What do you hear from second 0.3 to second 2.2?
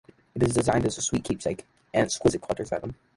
It is designed as a sweet keepsake, an